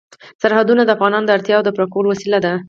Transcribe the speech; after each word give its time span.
سرحدونه 0.41 0.81
د 0.85 0.89
افغانانو 0.95 1.27
د 1.27 1.31
اړتیاوو 1.37 1.65
د 1.65 1.69
پوره 1.75 1.87
کولو 1.93 2.07
وسیله 2.13 2.39
ده. 2.45 2.51